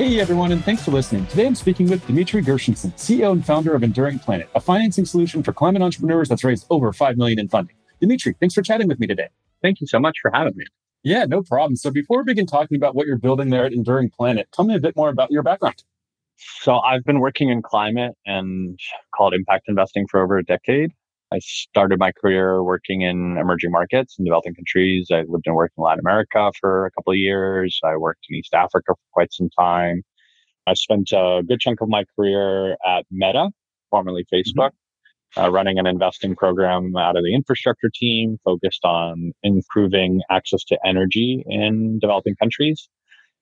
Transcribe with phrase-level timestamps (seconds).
[0.00, 1.26] Hey everyone, and thanks for listening.
[1.26, 5.42] Today I'm speaking with Dimitry Gershenson, CEO and founder of Enduring Planet, a financing solution
[5.42, 7.76] for climate entrepreneurs that's raised over five million in funding.
[8.00, 9.28] Dimitry, thanks for chatting with me today.
[9.60, 10.64] Thank you so much for having me.
[11.02, 11.76] Yeah, no problem.
[11.76, 14.74] So before we begin talking about what you're building there at Enduring Planet, tell me
[14.74, 15.84] a bit more about your background.
[16.36, 18.80] So I've been working in climate and
[19.14, 20.92] called impact investing for over a decade.
[21.32, 25.08] I started my career working in emerging markets and developing countries.
[25.12, 27.78] I lived and worked in Latin America for a couple of years.
[27.84, 30.02] I worked in East Africa for quite some time.
[30.66, 33.50] I spent a good chunk of my career at Meta,
[33.90, 35.40] formerly Facebook, mm-hmm.
[35.40, 40.78] uh, running an investing program out of the infrastructure team focused on improving access to
[40.84, 42.88] energy in developing countries.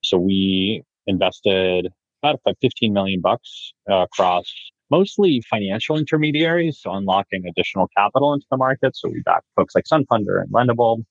[0.02, 1.88] So we invested
[2.22, 4.52] about 15 million bucks uh, across
[4.90, 8.96] mostly financial intermediaries, so unlocking additional capital into the market.
[8.96, 11.04] So we back folks like Sunfunder and Lendable,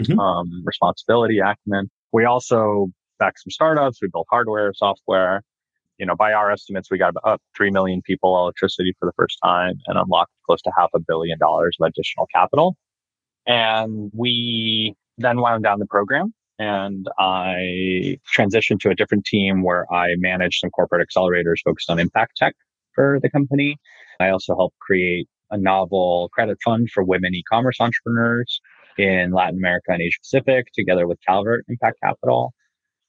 [0.00, 0.18] mm-hmm.
[0.18, 1.90] um, Responsibility, Acumen.
[2.12, 3.98] We also back some startups.
[4.02, 5.42] We built hardware, software.
[5.98, 9.38] You know, by our estimates, we got about 3 million people electricity for the first
[9.44, 12.76] time and unlocked close to half a billion dollars of additional capital.
[13.46, 19.92] And we then wound down the program and I transitioned to a different team where
[19.92, 22.54] I managed some corporate accelerators focused on impact tech
[22.94, 23.78] for the company.
[24.20, 28.60] I also helped create a novel credit fund for women e-commerce entrepreneurs
[28.98, 32.52] in Latin America and Asia Pacific together with Calvert Impact Capital.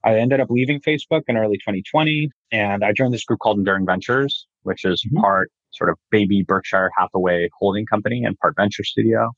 [0.03, 3.85] I ended up leaving Facebook in early 2020 and I joined this group called Enduring
[3.85, 5.21] Ventures, which is mm-hmm.
[5.21, 9.31] part sort of baby Berkshire Hathaway holding company and part venture studio.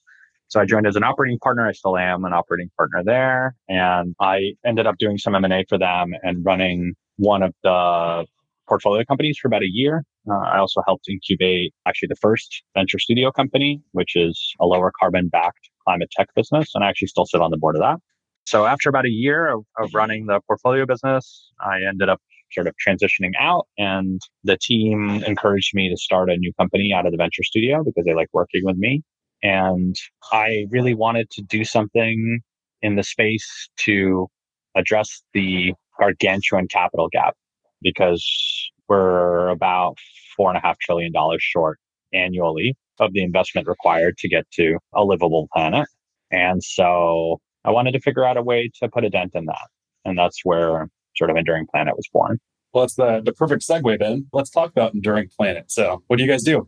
[0.48, 1.68] So I joined as an operating partner.
[1.68, 3.56] I still am an operating partner there.
[3.68, 8.26] And I ended up doing some M&A for them and running one of the
[8.68, 10.04] portfolio companies for about a year.
[10.30, 15.32] Uh, I also helped incubate actually the first venture studio company, which is a Lowercarbon
[15.32, 16.72] backed climate tech business.
[16.74, 17.98] And I actually still sit on the board of that.
[18.46, 22.22] So after about a year of, of running the portfolio business, I ended up
[22.52, 27.06] sort of transitioning out and the team encouraged me to start a new company out
[27.06, 29.02] of the venture studio because they like working with me.
[29.42, 29.96] And
[30.32, 32.40] I really wanted to do something
[32.82, 34.28] in the space to
[34.76, 37.36] address the gargantuan capital gap
[37.86, 39.96] because we're about
[40.36, 41.80] four and a half trillion dollars short
[42.14, 45.88] annually of the investment required to get to a livable planet.
[46.32, 49.68] And so I wanted to figure out a way to put a dent in that.
[50.04, 52.40] And that's where sort of Enduring Planet was born.
[52.74, 54.28] Well, that's the, the perfect segue then.
[54.34, 55.72] Let's talk about Enduring Planet.
[55.72, 56.68] So what do you guys do?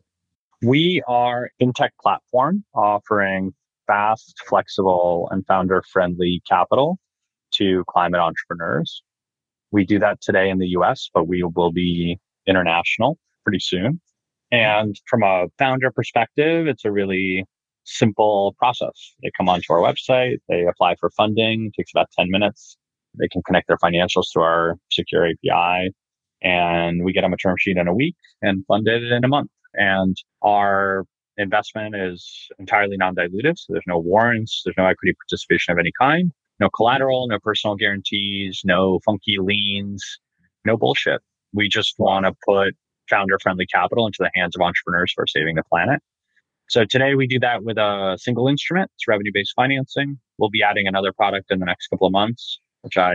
[0.62, 3.54] We are fintech platform offering
[3.86, 6.98] fast, flexible, and founder friendly capital
[7.56, 9.04] to climate entrepreneurs.
[9.72, 12.18] We do that today in the US, but we will be
[12.48, 14.02] international pretty soon.
[14.52, 17.46] And from a founder perspective, it's a really
[17.84, 19.16] simple process.
[19.22, 22.78] They come onto our website, they apply for funding, takes about 10 minutes.
[23.18, 25.92] They can connect their financials to our secure API
[26.42, 29.50] and we get them a term sheet in a week and funded in a month.
[29.74, 31.06] And our
[31.38, 33.58] investment is entirely non-dilutive.
[33.58, 37.76] So there's no warrants, there's no equity participation of any kind no collateral, no personal
[37.76, 40.04] guarantees, no funky liens,
[40.66, 41.22] no bullshit.
[41.54, 42.76] We just want to put
[43.10, 46.02] founder friendly capital into the hands of entrepreneurs are saving the planet.
[46.70, 48.92] So today we do that with a single instrument.
[48.96, 50.20] It's revenue based financing.
[50.38, 53.14] We'll be adding another product in the next couple of months, which I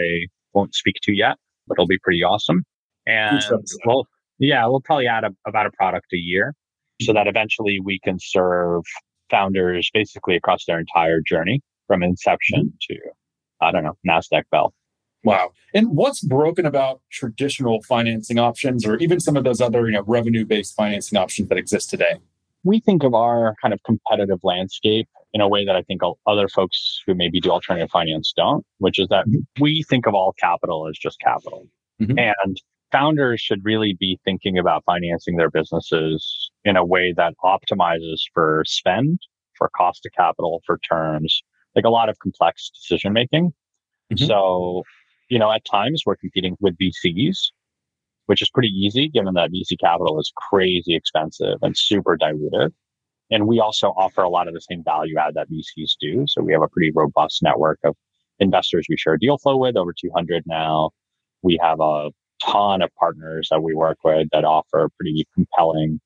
[0.54, 1.36] won't speak to yet,
[1.66, 2.64] but it'll be pretty awesome.
[3.06, 3.42] And
[3.84, 4.06] we'll,
[4.38, 6.54] yeah, we'll probably add a, about a product a year
[7.02, 8.84] so that eventually we can serve
[9.31, 12.94] founders basically across their entire journey from inception mm-hmm.
[12.94, 13.00] to
[13.62, 14.74] I don't know, NASDAQ bell.
[15.24, 15.52] Wow.
[15.72, 20.02] And what's broken about traditional financing options or even some of those other, you know,
[20.06, 22.14] revenue-based financing options that exist today?
[22.64, 26.48] We think of our kind of competitive landscape in a way that I think other
[26.48, 29.62] folks who maybe do alternative finance don't, which is that mm-hmm.
[29.62, 31.66] we think of all capital as just capital.
[32.00, 32.19] Mm-hmm.
[32.19, 32.60] And
[32.90, 38.64] founders should really be thinking about financing their businesses in a way that optimizes for
[38.66, 39.20] spend,
[39.56, 41.42] for cost of capital, for terms,
[41.74, 43.52] like a lot of complex decision making.
[44.12, 44.26] Mm-hmm.
[44.26, 44.82] So,
[45.28, 47.38] you know, at times we're competing with VCs,
[48.26, 52.72] which is pretty easy given that VC capital is crazy expensive and super diluted.
[53.30, 56.24] And we also offer a lot of the same value add that VCs do.
[56.28, 57.96] So we have a pretty robust network of
[58.38, 60.90] investors we share deal flow with, over 200 now.
[61.42, 62.10] We have a
[62.42, 66.00] ton of partners that we work with that offer pretty compelling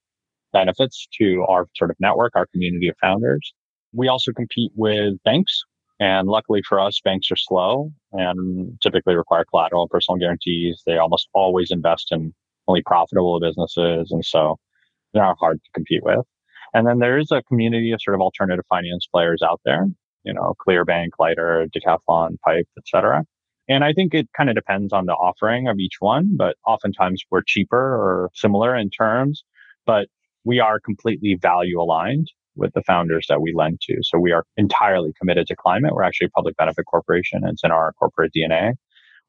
[0.52, 3.52] benefits to our sort of network, our community of founders.
[3.96, 5.64] We also compete with banks.
[5.98, 10.82] And luckily for us, banks are slow and typically require collateral and personal guarantees.
[10.86, 12.34] They almost always invest in
[12.68, 14.10] only profitable businesses.
[14.12, 14.58] And so
[15.12, 16.26] they're not hard to compete with.
[16.74, 19.86] And then there is a community of sort of alternative finance players out there,
[20.24, 23.24] you know, Clearbanc, Lighter, Decathlon, Pipe, etc.
[23.68, 27.22] And I think it kind of depends on the offering of each one, but oftentimes
[27.30, 29.42] we're cheaper or similar in terms,
[29.86, 30.08] but
[30.44, 33.96] we are completely value aligned with the founders that we lend to.
[34.02, 35.94] So we are entirely committed to climate.
[35.94, 37.42] We're actually a public benefit corporation.
[37.42, 38.72] And it's in our corporate DNA.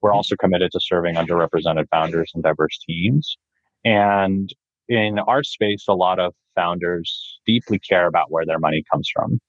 [0.01, 3.37] We're also committed to serving underrepresented founders and diverse teams.
[3.83, 4.53] And
[4.87, 9.39] in our space, a lot of founders deeply care about where their money comes from.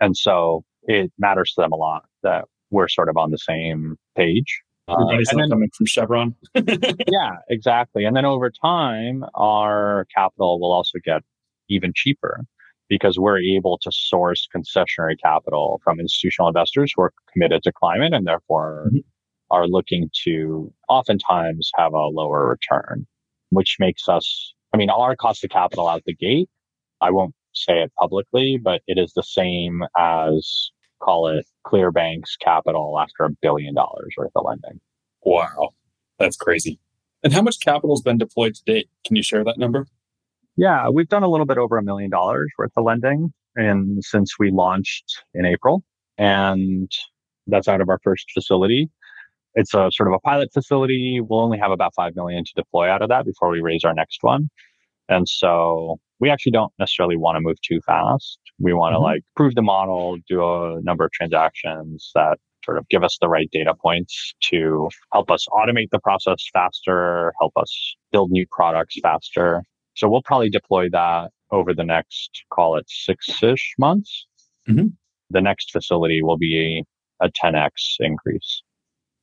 [0.00, 3.96] And so it matters to them a lot that we're sort of on the same
[4.16, 4.60] page.
[4.88, 6.34] Everybody's uh, not coming from Chevron.
[6.54, 8.04] yeah, exactly.
[8.04, 11.22] And then over time, our capital will also get
[11.68, 12.44] even cheaper
[12.88, 18.12] because we're able to source concessionary capital from institutional investors who are committed to climate
[18.12, 18.98] and therefore mm-hmm.
[19.50, 23.06] are looking to oftentimes have a lower return,
[23.50, 26.48] which makes us, I mean, our cost of capital out the gate,
[27.00, 32.98] I won't say it publicly, but it is the same as call it Clearbanc's capital
[32.98, 34.80] after a billion dollars worth of lending.
[35.24, 35.70] Wow.
[36.18, 36.78] That's crazy.
[37.22, 38.88] And how much capital has been deployed to date?
[39.04, 39.86] Can you share that number?
[40.56, 44.38] Yeah, we've done a little bit over a million dollars worth of lending and since
[44.38, 45.82] we launched in April.
[46.18, 46.90] And
[47.46, 48.90] that's out of our first facility.
[49.54, 51.20] It's a sort of a pilot facility.
[51.22, 53.94] We'll only have about 5 million to deploy out of that before we raise our
[53.94, 54.48] next one.
[55.08, 58.38] And so we actually don't necessarily want to move too fast.
[58.58, 59.04] We want to mm-hmm.
[59.04, 63.28] like prove the model, do a number of transactions that sort of give us the
[63.28, 68.96] right data points to help us automate the process faster, help us build new products
[69.00, 69.62] faster.
[69.96, 74.26] So we'll probably deploy that over the next, call it six ish months.
[74.68, 74.88] Mm-hmm.
[75.30, 76.84] The next facility will be
[77.20, 77.70] a 10x
[78.00, 78.62] increase.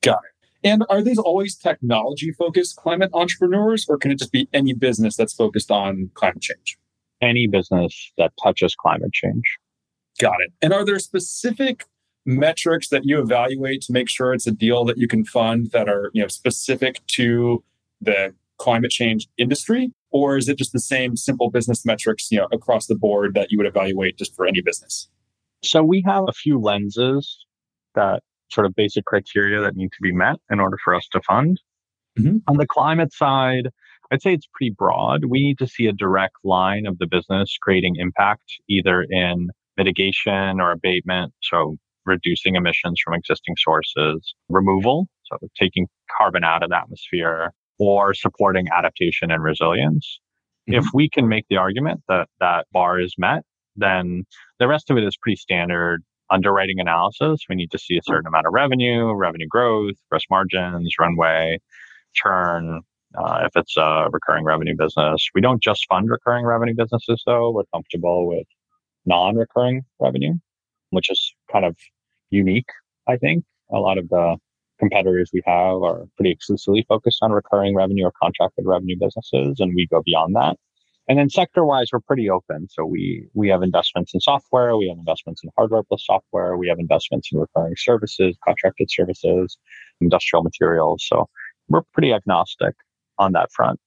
[0.02, 0.48] Got it.
[0.66, 5.16] And are these always technology focused climate entrepreneurs, or can it just be any business
[5.16, 6.78] that's focused on climate change?
[7.22, 9.44] Any business that touches climate change.
[10.20, 10.54] Got it.
[10.62, 11.86] And are there specific
[12.26, 15.90] metrics that you evaluate to make sure it's a deal that you can fund that
[15.90, 17.62] are you know specific to
[18.00, 22.48] the climate change industry or is it just the same simple business metrics you know
[22.54, 25.10] across the board that you would evaluate just for any business?
[25.64, 27.46] So we have a few lenses
[27.96, 31.22] that sort of basic criteria that need to be met in order for us to
[31.22, 31.60] fund.
[32.18, 32.38] Mm-hmm.
[32.48, 33.70] on the climate side
[34.12, 35.26] i'd say it's pretty broad.
[35.26, 40.62] We need to see a direct line of the business creating impact either in mitigation
[40.62, 41.76] or abatement so
[42.06, 48.68] reducing emissions from existing sources removal so taking carbon out of the atmosphere or supporting
[48.76, 50.20] adaptation and resilience.
[50.70, 50.80] Mm-hmm.
[50.80, 53.44] If we can make the argument that that bar is met,
[53.76, 54.24] then
[54.60, 57.42] the rest of it is pretty standard underwriting analysis.
[57.50, 61.60] We need to see a certain amount of revenue, revenue growth, gross margins, runway,
[62.14, 62.82] churn.
[63.16, 67.52] Uh, if it's a recurring revenue business, we don't just fund recurring revenue businesses, though.
[67.52, 68.48] We're comfortable with
[69.06, 70.34] non recurring revenue,
[70.90, 71.76] which is kind of
[72.32, 72.70] unique,
[73.08, 73.44] I think.
[73.72, 74.38] A lot of the
[74.84, 79.74] competitors we have are pretty exclusively focused on recurring revenue or contracted revenue businesses, and
[79.76, 80.58] we go beyond that.
[81.08, 82.68] And then sector wise, we're pretty open.
[82.70, 86.68] So we we have investments in software, we have investments in hardware plus software, we
[86.68, 89.58] have investments in recurring services, contracted services,
[90.02, 91.04] industrial materials.
[91.08, 91.28] So
[91.68, 92.76] we're pretty agnostic
[93.20, 93.80] on that front.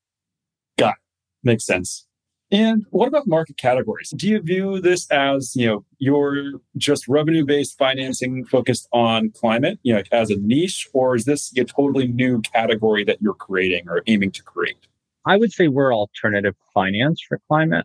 [0.78, 0.94] Got it.
[1.42, 2.06] Makes sense.
[2.52, 4.12] And what about market categories?
[4.16, 9.92] Do you view this as, you know, you're just revenue-based financing focused on climate, you
[9.92, 14.02] know, as a niche, or is this a totally new category that you're creating or
[14.06, 14.86] aiming to create?
[15.26, 17.84] I would say we're alternative finance for climate.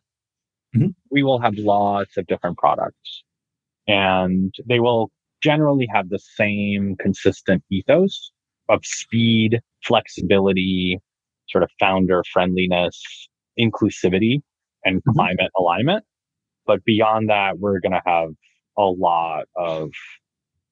[0.76, 0.90] Mm-hmm.
[1.10, 3.24] We will have lots of different products
[3.88, 8.32] and they will generally have the same consistent ethos
[8.70, 11.00] of speed, flexibility,
[11.50, 13.28] sort of founder friendliness,
[13.60, 14.44] inclusivity
[14.86, 15.12] and mm-hmm.
[15.12, 16.04] climate alignment.
[16.66, 18.30] But beyond that, we're going to have
[18.78, 19.90] a lot of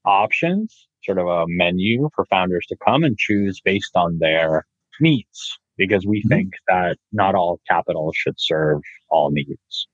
[0.06, 4.66] options, sort of a menu for founders to come and choose based on their
[5.02, 6.30] needs, because we mm-hmm.
[6.30, 9.88] think that not all capital should serve all needs.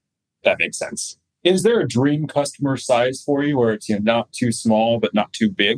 [0.44, 1.18] That makes sense.
[1.44, 5.00] Is there a dream customer size for you where it's you know, not too small,
[5.00, 5.78] but not too big?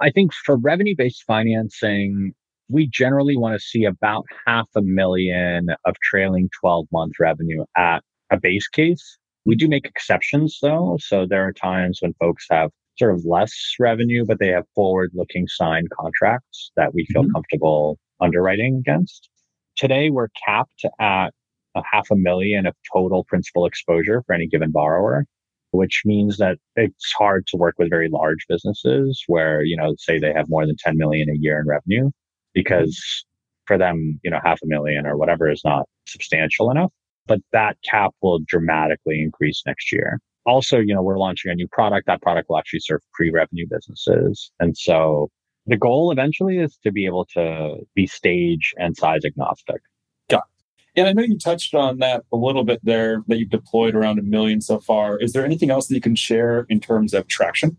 [0.00, 2.34] I think for revenue based financing,
[2.70, 8.00] we generally want to see about half a million of trailing 12 month revenue at
[8.30, 9.18] a base case.
[9.44, 10.96] We do make exceptions though.
[11.00, 15.10] So there are times when folks have sort of less revenue, but they have forward
[15.14, 17.32] looking signed contracts that we feel mm-hmm.
[17.32, 19.28] comfortable underwriting against.
[19.76, 21.30] Today, we're capped at
[21.74, 25.24] a half a million of total principal exposure for any given borrower,
[25.70, 30.18] which means that it's hard to work with very large businesses where, you know, say
[30.18, 32.10] they have more than 10 million a year in revenue
[32.54, 33.24] because
[33.66, 36.92] for them, you know, half a million or whatever is not substantial enough.
[37.26, 40.18] But that cap will dramatically increase next year.
[40.46, 42.06] Also, you know, we're launching a new product.
[42.06, 44.50] That product will actually serve pre-revenue businesses.
[44.58, 45.30] And so
[45.66, 49.80] the goal eventually is to be able to be stage and size agnostic.
[50.28, 51.00] Got it.
[51.00, 54.18] And I know you touched on that a little bit there, that you've deployed around
[54.18, 55.18] a million so far.
[55.18, 57.76] Is there anything else that you can share in terms of traction?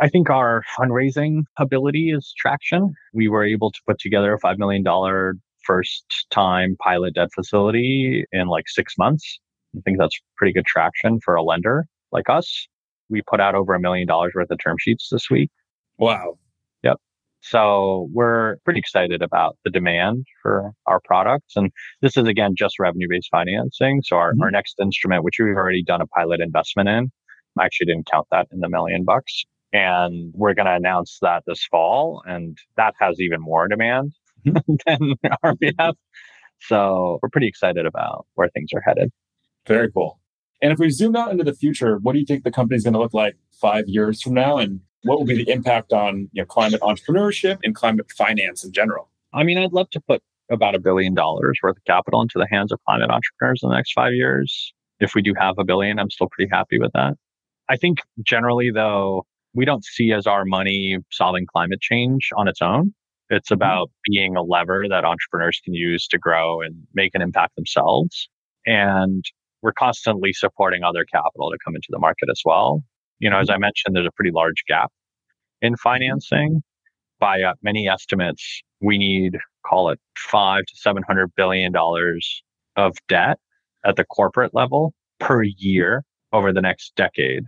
[0.00, 2.94] I think our fundraising ability is traction.
[3.12, 4.84] We were able to put together a $5 million
[5.64, 9.38] first time pilot debt facility in like six months.
[9.76, 12.68] I think that's pretty good traction for a lender like us.
[13.08, 15.50] We put out over a million dollars worth of term sheets this week.
[15.98, 16.38] Wow.
[16.82, 16.96] Yep.
[17.40, 21.54] So we're pretty excited about the demand for our products.
[21.56, 21.70] And
[22.00, 24.02] this is again just revenue based financing.
[24.04, 24.42] So our, mm-hmm.
[24.42, 27.10] our next instrument, which we've already done a pilot investment in,
[27.58, 29.44] I actually didn't count that in the million bucks.
[29.72, 32.22] And we're going to announce that this fall.
[32.26, 34.12] And that has even more demand
[34.46, 34.74] mm-hmm.
[34.86, 35.14] than
[35.44, 35.94] RBF.
[36.60, 39.10] So we're pretty excited about where things are headed.
[39.66, 40.20] Very cool.
[40.60, 42.84] And if we zoom out into the future, what do you think the company is
[42.84, 44.58] going to look like five years from now?
[44.58, 48.72] And what will be the impact on you know, climate entrepreneurship and climate finance in
[48.72, 49.10] general?
[49.34, 52.46] I mean, I'd love to put about a billion dollars worth of capital into the
[52.50, 54.72] hands of climate entrepreneurs in the next five years.
[55.00, 57.14] If we do have a billion, I'm still pretty happy with that.
[57.68, 62.62] I think generally, though, we don't see as our money solving climate change on its
[62.62, 62.94] own.
[63.30, 63.54] It's mm-hmm.
[63.54, 68.28] about being a lever that entrepreneurs can use to grow and make an impact themselves.
[68.66, 69.24] And
[69.62, 72.82] we're constantly supporting other capital to come into the market as well.
[73.18, 74.90] You know, as I mentioned, there's a pretty large gap
[75.60, 76.62] in financing.
[77.20, 82.42] By uh, many estimates, we need call it five to seven hundred billion dollars
[82.76, 83.38] of debt
[83.84, 87.44] at the corporate level per year over the next decade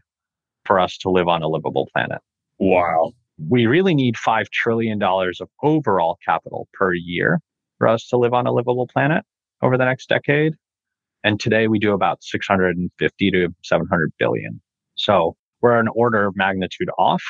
[0.65, 2.21] for us to live on a livable planet.
[2.59, 3.13] Wow.
[3.49, 7.41] We really need $5 trillion of overall capital per year
[7.79, 9.25] for us to live on a livable planet
[9.63, 10.55] over the next decade.
[11.25, 14.61] And today we do about 650 to 700 billion.
[14.95, 17.23] So we're an order of magnitude off.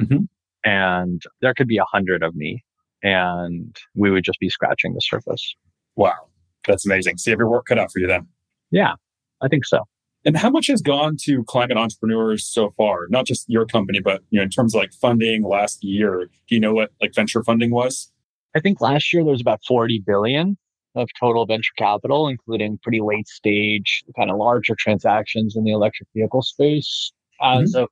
[0.00, 0.24] Mm-hmm.
[0.64, 2.64] And there could be a hundred of me
[3.02, 5.54] and we would just be scratching the surface.
[5.96, 6.28] Wow.
[6.66, 7.18] That's amazing.
[7.18, 8.26] See, your work cut out for you then.
[8.70, 8.94] Yeah,
[9.40, 9.84] I think so.
[10.24, 13.06] And how much has gone to climate entrepreneurs so far?
[13.08, 16.54] Not just your company, but you know, in terms of like funding last year, do
[16.54, 18.12] you know what like venture funding was?
[18.54, 20.58] I think last year there was about 40 billion
[20.94, 26.08] of total venture capital, including pretty late stage, kind of larger transactions in the electric
[26.14, 27.12] vehicle space.
[27.40, 27.84] As mm-hmm.
[27.84, 27.88] of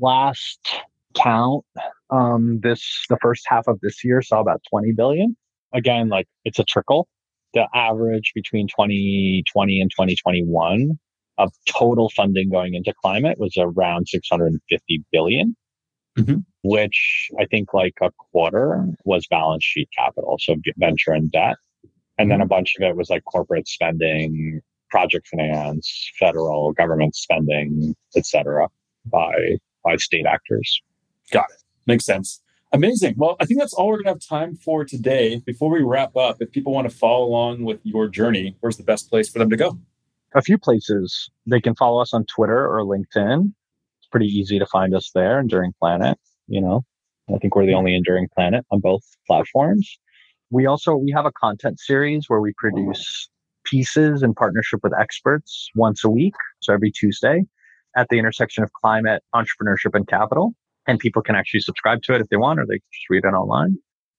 [0.00, 0.58] last
[1.14, 1.64] count,
[2.10, 5.36] um, this the first half of this year saw about 20 billion.
[5.72, 7.06] Again, like it's a trickle.
[7.54, 10.98] The average between 2020 and 2021
[11.38, 15.56] of total funding going into climate was around 650 billion,
[16.18, 16.38] mm-hmm.
[16.62, 21.56] which I think like a quarter was balance sheet capital, so venture and debt.
[22.18, 22.48] And then a mm-hmm.
[22.48, 28.68] bunch of it was like corporate spending, project finance, federal government spending, etc.,
[29.06, 30.82] by by state actors.
[31.30, 31.62] Got it.
[31.86, 32.42] Makes sense.
[32.72, 33.14] Amazing.
[33.16, 35.40] Well, I think that's all we're going to have time for today.
[35.46, 38.82] Before we wrap up, if people want to follow along with your journey, where's the
[38.82, 39.78] best place for them to go?
[40.34, 41.30] A few places.
[41.46, 43.52] They can follow us on Twitter or LinkedIn.
[44.00, 46.18] It's pretty easy to find us there, Enduring Planet.
[46.46, 46.84] You know,
[47.34, 49.98] I think we're the only Enduring Planet on both platforms.
[50.50, 53.28] We also we have a content series where we oh, produce
[53.64, 57.44] pieces in partnership with experts once a week, so every Tuesday,
[57.96, 60.54] at the intersection of climate, entrepreneurship, and capital.
[60.86, 63.24] And people can actually subscribe to it if they want, or they can just read
[63.24, 63.76] it online.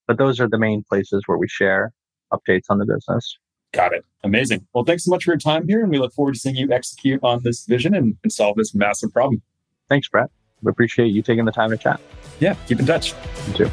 [0.07, 1.91] But those are the main places where we share
[2.31, 3.37] updates on the business.
[3.71, 4.05] Got it.
[4.23, 4.65] Amazing.
[4.73, 5.81] Well, thanks so much for your time here.
[5.81, 8.73] And we look forward to seeing you execute on this vision and, and solve this
[8.73, 9.41] massive problem.
[9.87, 10.29] Thanks, Brett.
[10.61, 12.01] We appreciate you taking the time to chat.
[12.39, 13.13] Yeah, keep in touch.
[13.47, 13.71] You too.